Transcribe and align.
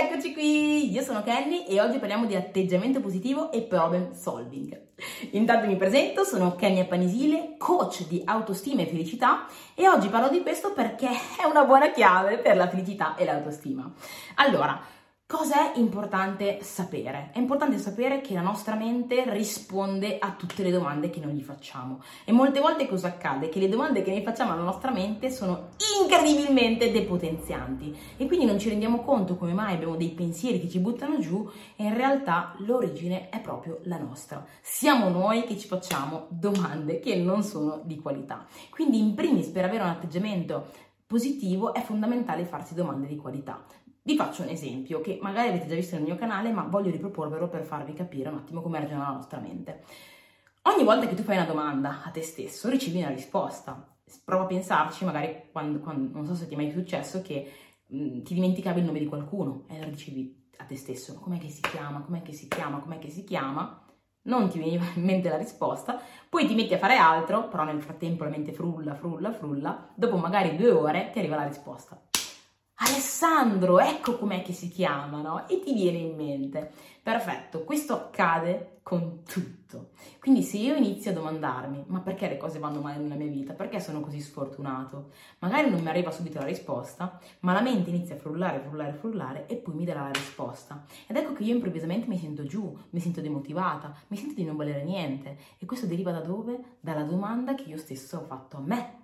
Eccoci 0.00 0.32
qui, 0.32 0.92
io 0.92 1.02
sono 1.02 1.24
Kenny 1.24 1.64
e 1.64 1.80
oggi 1.80 1.98
parliamo 1.98 2.24
di 2.24 2.36
atteggiamento 2.36 3.00
positivo 3.00 3.50
e 3.50 3.62
problem 3.62 4.12
solving. 4.12 4.80
Intanto 5.32 5.66
mi 5.66 5.74
presento, 5.74 6.22
sono 6.22 6.54
Kenny 6.54 6.86
Panisile, 6.86 7.56
coach 7.58 8.06
di 8.06 8.22
autostima 8.24 8.82
e 8.82 8.86
felicità 8.86 9.46
e 9.74 9.88
oggi 9.88 10.06
parlo 10.06 10.28
di 10.28 10.40
questo 10.40 10.72
perché 10.72 11.08
è 11.08 11.44
una 11.50 11.64
buona 11.64 11.90
chiave 11.90 12.38
per 12.38 12.56
la 12.56 12.68
felicità 12.68 13.16
e 13.16 13.24
l'autostima. 13.24 13.92
Allora, 14.36 14.80
Cosa 15.30 15.74
è 15.74 15.78
importante 15.78 16.60
sapere? 16.62 17.28
È 17.34 17.38
importante 17.38 17.76
sapere 17.76 18.22
che 18.22 18.32
la 18.32 18.40
nostra 18.40 18.74
mente 18.76 19.30
risponde 19.30 20.18
a 20.18 20.32
tutte 20.32 20.62
le 20.62 20.70
domande 20.70 21.10
che 21.10 21.20
noi 21.20 21.34
gli 21.34 21.42
facciamo. 21.42 22.00
E 22.24 22.32
molte 22.32 22.60
volte 22.60 22.88
cosa 22.88 23.08
accade? 23.08 23.50
Che 23.50 23.58
le 23.58 23.68
domande 23.68 24.00
che 24.00 24.10
noi 24.10 24.22
facciamo 24.22 24.52
alla 24.52 24.62
nostra 24.62 24.90
mente 24.90 25.30
sono 25.30 25.68
incredibilmente 26.00 26.90
depotenzianti 26.90 27.94
e 28.16 28.26
quindi 28.26 28.46
non 28.46 28.58
ci 28.58 28.70
rendiamo 28.70 29.02
conto 29.02 29.36
come 29.36 29.52
mai 29.52 29.74
abbiamo 29.74 29.96
dei 29.96 30.12
pensieri 30.12 30.62
che 30.62 30.70
ci 30.70 30.78
buttano 30.78 31.18
giù 31.18 31.46
e 31.76 31.84
in 31.84 31.94
realtà 31.94 32.54
l'origine 32.60 33.28
è 33.28 33.38
proprio 33.40 33.80
la 33.82 33.98
nostra. 33.98 34.42
Siamo 34.62 35.10
noi 35.10 35.44
che 35.44 35.58
ci 35.58 35.68
facciamo 35.68 36.24
domande 36.30 37.00
che 37.00 37.16
non 37.16 37.42
sono 37.42 37.82
di 37.84 38.00
qualità. 38.00 38.46
Quindi 38.70 38.98
in 38.98 39.14
primis 39.14 39.48
per 39.48 39.66
avere 39.66 39.82
un 39.82 39.90
atteggiamento 39.90 40.68
positivo 41.06 41.74
è 41.74 41.82
fondamentale 41.82 42.46
farsi 42.46 42.72
domande 42.72 43.06
di 43.06 43.16
qualità. 43.16 43.62
Vi 44.02 44.16
faccio 44.16 44.42
un 44.42 44.48
esempio 44.48 45.00
che 45.00 45.18
magari 45.20 45.48
avete 45.48 45.66
già 45.66 45.74
visto 45.74 45.96
nel 45.96 46.04
mio 46.04 46.16
canale, 46.16 46.50
ma 46.50 46.62
voglio 46.62 46.90
riproporvelo 46.90 47.48
per 47.48 47.64
farvi 47.64 47.92
capire 47.92 48.28
un 48.30 48.36
attimo 48.36 48.62
come 48.62 48.80
ragiona 48.80 49.08
la 49.08 49.14
nostra 49.14 49.38
mente. 49.38 49.82
Ogni 50.62 50.84
volta 50.84 51.06
che 51.06 51.14
tu 51.14 51.22
fai 51.22 51.36
una 51.36 51.46
domanda 51.46 52.02
a 52.04 52.10
te 52.10 52.22
stesso, 52.22 52.68
ricevi 52.68 52.98
una 52.98 53.10
risposta. 53.10 53.96
Prova 54.24 54.44
a 54.44 54.46
pensarci, 54.46 55.04
magari 55.04 55.44
quando, 55.52 55.80
quando 55.80 56.10
non 56.12 56.26
so 56.26 56.34
se 56.34 56.46
ti 56.46 56.54
è 56.54 56.56
mai 56.56 56.70
successo, 56.70 57.22
che 57.22 57.50
mh, 57.86 58.22
ti 58.22 58.34
dimenticavi 58.34 58.80
il 58.80 58.86
nome 58.86 58.98
di 58.98 59.06
qualcuno 59.06 59.64
e 59.68 59.78
lo 59.78 59.88
ricevi 59.88 60.50
a 60.58 60.64
te 60.64 60.76
stesso. 60.76 61.14
Com'è 61.14 61.38
che 61.38 61.48
si 61.48 61.60
chiama? 61.60 62.00
Com'è 62.00 62.22
che 62.22 62.32
si 62.32 62.48
chiama? 62.48 62.78
Com'è 62.78 62.98
che 62.98 63.10
si 63.10 63.24
chiama? 63.24 63.84
Non 64.22 64.48
ti 64.48 64.58
veniva 64.58 64.84
in 64.94 65.04
mente 65.04 65.28
la 65.28 65.36
risposta, 65.36 66.00
poi 66.28 66.46
ti 66.46 66.54
metti 66.54 66.74
a 66.74 66.78
fare 66.78 66.96
altro, 66.96 67.48
però 67.48 67.64
nel 67.64 67.80
frattempo 67.80 68.24
la 68.24 68.30
mente 68.30 68.52
frulla, 68.52 68.94
frulla, 68.94 69.32
frulla, 69.32 69.90
dopo 69.94 70.16
magari 70.16 70.56
due 70.56 70.70
ore 70.70 71.10
ti 71.12 71.18
arriva 71.18 71.36
la 71.36 71.46
risposta. 71.46 72.07
Alessandro, 72.80 73.80
ecco 73.80 74.16
com'è 74.16 74.42
che 74.42 74.52
si 74.52 74.68
chiama, 74.68 75.20
no? 75.20 75.48
E 75.48 75.58
ti 75.58 75.72
viene 75.72 75.98
in 75.98 76.14
mente. 76.14 76.70
Perfetto, 77.02 77.64
questo 77.64 77.94
accade 77.94 78.78
con 78.84 79.24
tutto. 79.24 79.90
Quindi 80.20 80.42
se 80.42 80.58
io 80.58 80.76
inizio 80.76 81.10
a 81.10 81.14
domandarmi, 81.14 81.86
ma 81.88 82.00
perché 82.00 82.28
le 82.28 82.36
cose 82.36 82.60
vanno 82.60 82.80
male 82.80 82.98
nella 82.98 83.16
mia 83.16 83.26
vita? 83.26 83.52
Perché 83.52 83.80
sono 83.80 83.98
così 84.00 84.20
sfortunato? 84.20 85.10
Magari 85.40 85.70
non 85.70 85.80
mi 85.80 85.88
arriva 85.88 86.12
subito 86.12 86.38
la 86.38 86.44
risposta, 86.44 87.18
ma 87.40 87.52
la 87.52 87.62
mente 87.62 87.90
inizia 87.90 88.14
a 88.14 88.18
frullare, 88.18 88.60
frullare, 88.60 88.92
frullare 88.92 89.46
e 89.46 89.56
poi 89.56 89.74
mi 89.74 89.84
darà 89.84 90.02
la 90.02 90.12
risposta. 90.12 90.84
Ed 91.08 91.16
ecco 91.16 91.32
che 91.32 91.42
io 91.42 91.54
improvvisamente 91.54 92.06
mi 92.06 92.18
sento 92.18 92.44
giù, 92.44 92.78
mi 92.90 93.00
sento 93.00 93.20
demotivata, 93.20 93.92
mi 94.06 94.16
sento 94.16 94.34
di 94.34 94.44
non 94.44 94.54
volere 94.54 94.84
niente. 94.84 95.36
E 95.58 95.66
questo 95.66 95.86
deriva 95.86 96.12
da 96.12 96.20
dove? 96.20 96.76
Dalla 96.78 97.02
domanda 97.02 97.56
che 97.56 97.64
io 97.64 97.76
stesso 97.76 98.18
ho 98.18 98.24
fatto 98.24 98.56
a 98.56 98.60
me. 98.60 98.96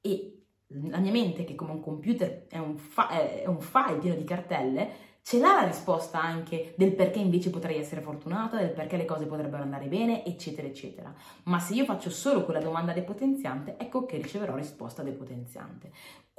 E 0.00 0.39
la 0.88 0.98
mia 0.98 1.10
mente, 1.10 1.44
che 1.44 1.54
come 1.54 1.72
un 1.72 1.80
computer 1.80 2.46
è 2.48 2.58
un, 2.58 2.76
fa- 2.76 3.08
è 3.08 3.46
un 3.46 3.60
file 3.60 3.98
pieno 3.98 4.16
di 4.16 4.24
cartelle, 4.24 4.90
ce 5.22 5.38
l'ha 5.38 5.54
la 5.54 5.66
risposta 5.66 6.20
anche 6.20 6.74
del 6.76 6.94
perché 6.94 7.18
invece 7.18 7.50
potrei 7.50 7.78
essere 7.78 8.00
fortunata, 8.00 8.56
del 8.56 8.70
perché 8.70 8.96
le 8.96 9.04
cose 9.04 9.26
potrebbero 9.26 9.62
andare 9.62 9.86
bene, 9.86 10.24
eccetera, 10.24 10.66
eccetera. 10.66 11.14
Ma 11.44 11.58
se 11.58 11.74
io 11.74 11.84
faccio 11.84 12.10
solo 12.10 12.44
quella 12.44 12.60
domanda 12.60 12.92
depotenziante, 12.92 13.76
ecco 13.78 14.06
che 14.06 14.16
riceverò 14.16 14.54
risposta 14.56 15.02
depotenziante. 15.02 15.90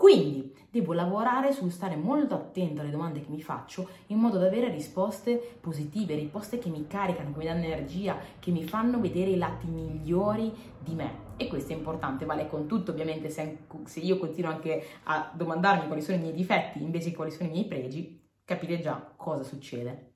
Quindi 0.01 0.51
devo 0.71 0.93
lavorare 0.93 1.51
sul 1.51 1.71
stare 1.71 1.95
molto 1.95 2.33
attento 2.33 2.81
alle 2.81 2.89
domande 2.89 3.21
che 3.21 3.29
mi 3.29 3.39
faccio 3.39 3.87
in 4.07 4.17
modo 4.17 4.39
da 4.39 4.47
avere 4.47 4.71
risposte 4.71 5.35
positive, 5.61 6.15
risposte 6.15 6.57
che 6.57 6.69
mi 6.69 6.87
caricano, 6.87 7.31
che 7.31 7.37
mi 7.37 7.45
danno 7.45 7.65
energia, 7.65 8.17
che 8.39 8.49
mi 8.49 8.63
fanno 8.63 8.99
vedere 8.99 9.29
i 9.29 9.37
lati 9.37 9.67
migliori 9.67 10.51
di 10.79 10.95
me. 10.95 11.29
E 11.37 11.47
questo 11.47 11.73
è 11.73 11.75
importante, 11.75 12.25
vale 12.25 12.47
con 12.47 12.65
tutto 12.65 12.89
ovviamente 12.89 13.29
se, 13.29 13.59
se 13.85 13.99
io 13.99 14.17
continuo 14.17 14.49
anche 14.49 14.83
a 15.03 15.31
domandarmi 15.33 15.85
quali 15.85 16.01
sono 16.01 16.17
i 16.17 16.21
miei 16.21 16.33
difetti 16.33 16.81
invece 16.81 17.09
di 17.09 17.15
quali 17.15 17.29
sono 17.29 17.49
i 17.49 17.51
miei 17.51 17.65
pregi, 17.65 18.20
capire 18.45 18.79
già 18.79 19.13
cosa 19.15 19.43
succede. 19.43 20.13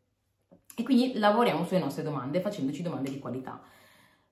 E 0.76 0.84
quindi 0.84 1.18
lavoriamo 1.18 1.66
sulle 1.66 1.80
nostre 1.80 2.04
domande 2.04 2.42
facendoci 2.42 2.82
domande 2.82 3.10
di 3.10 3.20
qualità. 3.20 3.62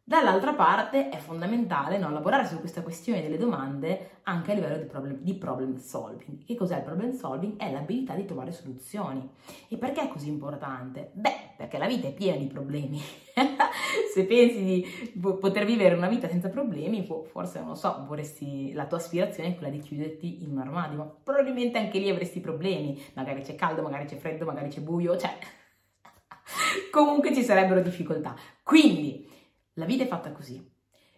Dall'altra 0.06 0.54
parte 0.54 1.08
è 1.08 1.16
fondamentale 1.16 1.98
no, 1.98 2.12
lavorare 2.12 2.46
su 2.46 2.60
questa 2.60 2.82
questione 2.82 3.22
delle 3.22 3.38
domande 3.38 4.20
anche 4.24 4.52
a 4.52 4.54
livello 4.54 4.76
di 4.76 4.84
problem, 4.84 5.18
di 5.22 5.34
problem, 5.34 5.78
solving. 5.78 6.44
Che 6.44 6.56
cos'è 6.56 6.76
il 6.76 6.84
problem 6.84 7.14
solving? 7.14 7.56
È 7.56 7.72
l'abilità 7.72 8.14
di 8.14 8.26
trovare 8.26 8.52
soluzioni. 8.52 9.26
E 9.70 9.78
perché 9.78 10.02
è 10.02 10.08
così 10.10 10.28
importante? 10.28 11.12
Beh, 11.14 11.54
perché 11.56 11.78
la 11.78 11.88
vita 11.88 12.08
è 12.08 12.14
piena 12.14 12.38
di 12.38 12.48
problemi. 12.48 13.00
Se 14.14 14.26
pensi 14.26 14.62
di 14.62 15.20
poter 15.40 15.64
vivere 15.64 15.96
una 15.96 16.10
vita 16.10 16.28
senza 16.28 16.50
problemi, 16.50 17.06
forse 17.06 17.60
non 17.60 17.70
lo 17.70 17.76
so, 17.76 18.04
vorresti, 18.06 18.74
la 18.74 18.88
tua 18.88 18.98
aspirazione 18.98 19.50
è 19.50 19.56
quella 19.56 19.72
di 19.72 19.80
chiuderti 19.80 20.44
in 20.44 20.52
un 20.52 20.60
armadio, 20.60 20.98
ma 20.98 21.06
probabilmente 21.24 21.78
anche 21.78 22.00
lì 22.00 22.10
avresti 22.10 22.42
problemi. 22.42 23.02
Magari 23.14 23.42
c'è 23.42 23.56
caldo, 23.56 23.82
magari 23.82 24.04
c'è 24.04 24.18
freddo, 24.18 24.44
magari 24.44 24.68
c'è 24.68 24.82
buio, 24.82 25.16
cioè 25.16 25.32
comunque 26.92 27.34
ci 27.34 27.42
sarebbero 27.42 27.80
difficoltà. 27.80 28.36
Quindi 28.62 29.32
la 29.74 29.86
vita 29.86 30.04
è 30.04 30.08
fatta 30.08 30.32
così. 30.32 30.72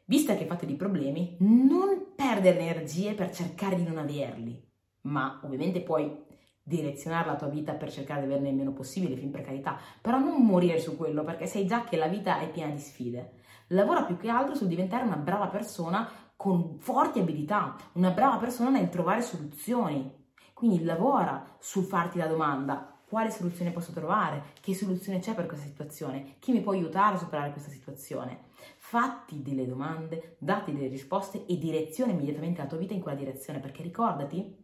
Vista 0.05 0.35
che 0.35 0.43
è 0.43 0.47
fatta 0.47 0.65
di 0.65 0.75
problemi, 0.75 1.35
non 1.39 2.13
perdere 2.15 2.59
energie 2.59 3.13
per 3.13 3.33
cercare 3.33 3.75
di 3.75 3.83
non 3.83 3.97
averli, 3.97 4.63
ma 5.01 5.41
ovviamente 5.43 5.81
puoi 5.81 6.23
direzionare 6.61 7.27
la 7.27 7.35
tua 7.35 7.47
vita 7.47 7.73
per 7.73 7.91
cercare 7.91 8.21
di 8.21 8.27
averne 8.27 8.49
il 8.49 8.55
meno 8.55 8.73
possibile, 8.73 9.15
fin 9.17 9.31
per 9.31 9.41
carità, 9.41 9.77
però 10.01 10.17
non 10.17 10.41
morire 10.41 10.79
su 10.79 10.95
quello 10.95 11.23
perché 11.23 11.47
sai 11.47 11.65
già 11.65 11.83
che 11.83 11.97
la 11.97 12.07
vita 12.07 12.39
è 12.39 12.49
piena 12.49 12.73
di 12.73 12.79
sfide. 12.79 13.33
Lavora 13.69 14.03
più 14.03 14.17
che 14.17 14.29
altro 14.29 14.55
sul 14.55 14.67
diventare 14.67 15.03
una 15.03 15.17
brava 15.17 15.47
persona 15.47 16.07
con 16.35 16.77
forti 16.79 17.19
abilità, 17.19 17.75
una 17.93 18.11
brava 18.11 18.37
persona 18.37 18.69
nel 18.69 18.89
trovare 18.89 19.21
soluzioni. 19.21 20.23
Quindi 20.53 20.83
lavora 20.83 21.55
sul 21.59 21.83
farti 21.83 22.17
la 22.17 22.27
domanda 22.27 22.94
quale 23.07 23.31
soluzione 23.31 23.71
posso 23.71 23.91
trovare, 23.91 24.43
che 24.61 24.73
soluzione 24.73 25.19
c'è 25.19 25.33
per 25.35 25.45
questa 25.45 25.65
situazione, 25.65 26.35
chi 26.39 26.51
mi 26.51 26.61
può 26.61 26.71
aiutare 26.71 27.15
a 27.15 27.19
superare 27.19 27.51
questa 27.51 27.69
situazione. 27.69 28.45
Fatti 28.77 29.41
delle 29.41 29.67
domande, 29.67 30.35
dati 30.39 30.73
delle 30.73 30.87
risposte 30.87 31.45
e 31.45 31.57
direzione 31.57 32.11
immediatamente 32.11 32.61
la 32.61 32.67
tua 32.67 32.77
vita 32.77 32.93
in 32.93 33.01
quella 33.01 33.17
direzione, 33.17 33.59
perché 33.59 33.83
ricordati 33.83 34.55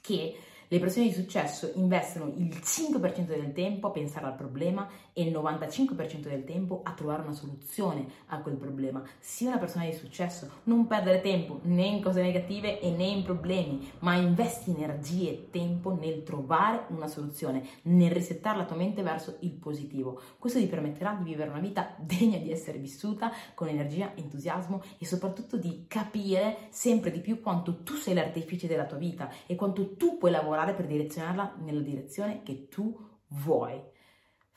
che 0.00 0.36
le 0.68 0.80
persone 0.80 1.06
di 1.06 1.12
successo 1.12 1.70
investono 1.74 2.32
il 2.36 2.48
5% 2.48 3.26
del 3.26 3.52
tempo 3.52 3.86
a 3.86 3.90
pensare 3.90 4.26
al 4.26 4.34
problema 4.34 4.88
e 5.12 5.22
il 5.22 5.32
95% 5.32 6.28
del 6.28 6.44
tempo 6.44 6.80
a 6.82 6.90
trovare 6.92 7.22
una 7.22 7.32
soluzione 7.32 8.06
a 8.26 8.40
quel 8.40 8.56
problema. 8.56 9.02
Sii 9.20 9.46
una 9.46 9.58
persona 9.58 9.84
di 9.84 9.92
successo, 9.92 10.50
non 10.64 10.88
perdere 10.88 11.20
tempo 11.20 11.60
né 11.62 11.86
in 11.86 12.02
cose 12.02 12.20
negative 12.20 12.80
e 12.80 12.90
né 12.90 13.04
in 13.04 13.22
problemi, 13.22 13.92
ma 14.00 14.16
investi 14.16 14.72
energie 14.72 15.30
e 15.30 15.50
tempo 15.50 15.94
nel 15.94 16.24
trovare 16.24 16.86
una 16.88 17.06
soluzione, 17.06 17.64
nel 17.82 18.10
resettare 18.10 18.58
la 18.58 18.64
tua 18.64 18.76
mente 18.76 19.02
verso 19.02 19.36
il 19.40 19.52
positivo. 19.52 20.20
Questo 20.38 20.58
ti 20.58 20.66
permetterà 20.66 21.14
di 21.14 21.22
vivere 21.22 21.50
una 21.50 21.60
vita 21.60 21.94
degna 22.00 22.38
di 22.38 22.50
essere 22.50 22.78
vissuta 22.78 23.30
con 23.54 23.68
energia, 23.68 24.12
entusiasmo 24.16 24.82
e 24.98 25.06
soprattutto 25.06 25.56
di 25.56 25.84
capire 25.86 26.66
sempre 26.70 27.12
di 27.12 27.20
più 27.20 27.40
quanto 27.40 27.84
tu 27.84 27.94
sei 27.94 28.14
l'artefice 28.14 28.66
della 28.66 28.84
tua 28.84 28.98
vita 28.98 29.30
e 29.46 29.54
quanto 29.54 29.94
tu 29.94 30.18
puoi 30.18 30.32
lavorare 30.32 30.55
lavorare 30.56 30.72
per 30.72 30.86
direzionarla 30.86 31.56
nella 31.58 31.80
direzione 31.80 32.42
che 32.42 32.68
tu 32.68 32.96
vuoi. 33.28 33.78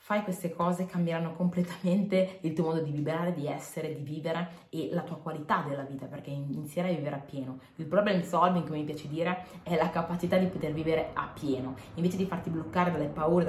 Fai 0.02 0.22
queste 0.22 0.50
cose, 0.50 0.86
cambieranno 0.86 1.34
completamente 1.34 2.38
il 2.40 2.54
tuo 2.54 2.64
modo 2.64 2.80
di 2.80 2.90
vibrare, 2.90 3.34
di 3.34 3.46
essere, 3.46 3.94
di 3.94 4.02
vivere 4.02 4.66
e 4.70 4.88
la 4.90 5.02
tua 5.02 5.18
qualità 5.18 5.62
della 5.68 5.82
vita, 5.82 6.06
perché 6.06 6.30
inizierai 6.30 6.94
a 6.94 6.96
vivere 6.96 7.16
a 7.16 7.20
pieno. 7.20 7.60
Il 7.76 7.84
problem 7.84 8.22
solving, 8.22 8.64
come 8.64 8.78
mi 8.78 8.84
piace 8.84 9.08
dire, 9.08 9.44
è 9.62 9.76
la 9.76 9.90
capacità 9.90 10.38
di 10.38 10.46
poter 10.46 10.72
vivere 10.72 11.10
a 11.12 11.30
pieno. 11.32 11.76
Invece 11.94 12.16
di 12.16 12.24
farti 12.24 12.48
bloccare 12.48 12.90
dalle 12.90 13.08
paure, 13.08 13.44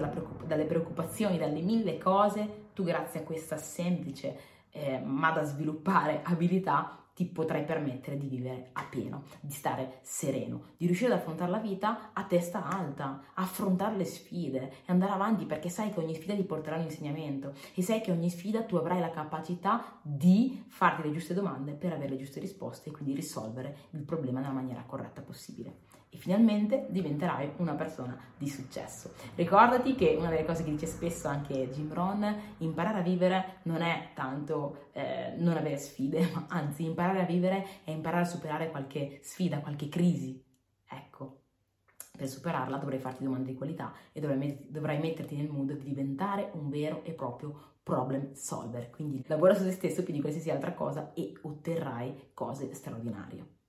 dalle 0.45 0.65
preoccupazioni, 0.65 1.37
dalle 1.37 1.61
mille 1.61 1.97
cose, 1.97 2.69
tu 2.73 2.83
grazie 2.83 3.21
a 3.21 3.23
questa 3.23 3.57
semplice 3.57 4.59
eh, 4.71 4.99
ma 4.99 5.31
da 5.31 5.43
sviluppare 5.43 6.21
abilità 6.25 7.00
ti 7.21 7.27
potrai 7.27 7.63
permettere 7.63 8.17
di 8.17 8.27
vivere 8.27 8.69
a 8.73 8.83
pieno, 8.83 9.25
di 9.41 9.53
stare 9.53 9.99
sereno, 10.01 10.69
di 10.77 10.87
riuscire 10.87 11.13
ad 11.13 11.19
affrontare 11.19 11.51
la 11.51 11.59
vita 11.59 12.09
a 12.13 12.23
testa 12.23 12.65
alta, 12.65 13.21
affrontare 13.35 13.95
le 13.95 14.05
sfide 14.05 14.71
e 14.85 14.91
andare 14.91 15.11
avanti 15.11 15.45
perché 15.45 15.69
sai 15.69 15.91
che 15.91 15.99
ogni 15.99 16.15
sfida 16.15 16.33
ti 16.33 16.41
porterà 16.41 16.77
un 16.77 16.83
insegnamento 16.83 17.53
e 17.75 17.83
sai 17.83 18.01
che 18.01 18.09
ogni 18.09 18.31
sfida 18.31 18.63
tu 18.63 18.75
avrai 18.75 18.99
la 18.99 19.11
capacità 19.11 19.99
di 20.01 20.63
farti 20.67 21.03
le 21.03 21.11
giuste 21.11 21.35
domande 21.35 21.73
per 21.73 21.93
avere 21.93 22.11
le 22.11 22.17
giuste 22.17 22.39
risposte 22.39 22.89
e 22.89 22.91
quindi 22.91 23.13
risolvere 23.13 23.77
il 23.91 24.01
problema 24.01 24.39
nella 24.39 24.53
maniera 24.53 24.83
corretta 24.83 25.21
possibile 25.21 25.90
e 26.13 26.17
finalmente 26.17 26.87
diventerai 26.89 27.53
una 27.57 27.73
persona 27.73 28.17
di 28.37 28.49
successo. 28.49 29.13
Ricordati 29.35 29.95
che 29.95 30.15
una 30.19 30.29
delle 30.29 30.43
cose 30.43 30.63
che 30.63 30.71
dice 30.71 30.85
spesso 30.85 31.29
anche 31.29 31.69
Jim 31.69 31.91
Rohn, 31.93 32.35
imparare 32.57 32.99
a 32.99 33.01
vivere 33.01 33.59
non 33.63 33.81
è 33.81 34.09
tanto 34.13 34.89
eh, 34.91 35.33
non 35.37 35.55
avere 35.55 35.77
sfide, 35.77 36.27
ma 36.35 36.45
anzi 36.49 36.83
imparare 36.83 37.21
a 37.21 37.25
vivere 37.25 37.65
è 37.85 37.91
imparare 37.91 38.23
a 38.23 38.27
superare 38.27 38.69
qualche 38.69 39.19
sfida, 39.23 39.61
qualche 39.61 39.87
crisi. 39.87 40.43
Ecco, 40.89 41.43
per 42.17 42.27
superarla 42.27 42.75
dovrai 42.75 42.99
farti 42.99 43.23
domande 43.23 43.51
di 43.51 43.57
qualità 43.57 43.93
e 44.11 44.19
dovrai, 44.19 44.67
dovrai 44.69 44.99
metterti 44.99 45.37
nel 45.37 45.49
mood 45.49 45.71
di 45.77 45.85
diventare 45.85 46.51
un 46.53 46.69
vero 46.69 47.03
e 47.05 47.13
proprio 47.13 47.75
problem 47.81 48.33
solver. 48.33 48.89
Quindi 48.89 49.23
lavora 49.27 49.53
su 49.53 49.63
te 49.63 49.71
stesso 49.71 50.03
più 50.03 50.13
di 50.13 50.19
qualsiasi 50.19 50.49
altra 50.49 50.73
cosa 50.73 51.13
e 51.13 51.31
otterrai 51.41 52.31
cose 52.33 52.73
straordinarie. 52.73 53.60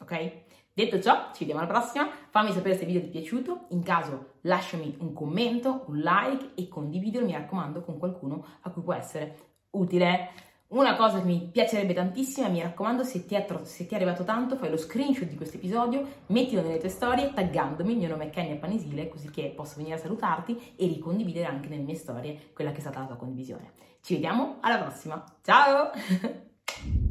Ok? 0.00 0.32
Detto 0.78 1.00
ciò, 1.00 1.30
ci 1.32 1.40
vediamo 1.40 1.60
alla 1.60 1.68
prossima. 1.68 2.08
Fammi 2.30 2.52
sapere 2.52 2.76
se 2.76 2.82
il 2.82 2.86
video 2.86 3.02
ti 3.02 3.08
è 3.08 3.10
piaciuto. 3.10 3.66
In 3.70 3.82
caso, 3.82 4.34
lasciami 4.42 4.96
un 5.00 5.12
commento, 5.12 5.84
un 5.88 5.98
like 5.98 6.50
e 6.54 6.68
condividilo, 6.68 7.24
mi 7.24 7.32
raccomando, 7.32 7.80
con 7.80 7.98
qualcuno 7.98 8.44
a 8.60 8.70
cui 8.70 8.82
può 8.82 8.94
essere 8.94 9.36
utile. 9.70 10.30
Una 10.68 10.96
cosa 10.96 11.18
che 11.18 11.24
mi 11.24 11.48
piacerebbe 11.50 11.94
tantissimo, 11.94 12.48
mi 12.50 12.60
raccomando, 12.60 13.02
se 13.02 13.24
ti, 13.24 13.34
è, 13.34 13.44
se 13.62 13.86
ti 13.86 13.94
è 13.94 13.96
arrivato 13.96 14.22
tanto, 14.22 14.56
fai 14.56 14.70
lo 14.70 14.76
screenshot 14.76 15.26
di 15.26 15.34
questo 15.34 15.56
episodio, 15.56 16.06
mettilo 16.26 16.60
nelle 16.60 16.78
tue 16.78 16.90
storie, 16.90 17.32
taggandomi, 17.32 17.92
il 17.92 17.98
mio 17.98 18.08
nome 18.08 18.26
è 18.26 18.30
Kenya 18.30 18.54
Panisile, 18.56 19.08
così 19.08 19.30
che 19.30 19.52
posso 19.56 19.76
venire 19.78 19.96
a 19.96 19.98
salutarti 19.98 20.74
e 20.76 20.86
ricondividere 20.86 21.46
anche 21.46 21.68
nelle 21.68 21.82
mie 21.82 21.94
storie 21.94 22.50
quella 22.52 22.70
che 22.70 22.76
è 22.76 22.80
stata 22.80 23.00
la 23.00 23.06
tua 23.06 23.16
condivisione. 23.16 23.72
Ci 24.02 24.14
vediamo 24.14 24.58
alla 24.60 24.78
prossima, 24.78 25.24
ciao! 25.42 25.90